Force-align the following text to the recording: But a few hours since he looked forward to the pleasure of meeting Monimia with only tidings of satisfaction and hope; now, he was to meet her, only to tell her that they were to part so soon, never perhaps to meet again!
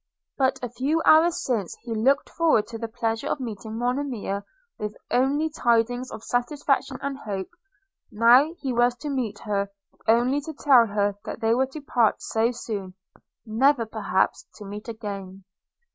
But 0.35 0.57
a 0.63 0.69
few 0.69 1.03
hours 1.05 1.45
since 1.45 1.77
he 1.83 1.93
looked 1.93 2.27
forward 2.31 2.65
to 2.69 2.79
the 2.79 2.87
pleasure 2.87 3.27
of 3.27 3.39
meeting 3.39 3.77
Monimia 3.77 4.43
with 4.79 4.97
only 5.11 5.47
tidings 5.47 6.09
of 6.09 6.23
satisfaction 6.23 6.97
and 7.03 7.19
hope; 7.19 7.49
now, 8.11 8.51
he 8.63 8.73
was 8.73 8.95
to 8.95 9.09
meet 9.09 9.37
her, 9.41 9.69
only 10.07 10.41
to 10.41 10.53
tell 10.55 10.87
her 10.87 11.19
that 11.25 11.39
they 11.39 11.53
were 11.53 11.67
to 11.67 11.81
part 11.81 12.19
so 12.23 12.49
soon, 12.51 12.95
never 13.45 13.85
perhaps 13.85 14.47
to 14.55 14.65
meet 14.65 14.87
again! 14.87 15.43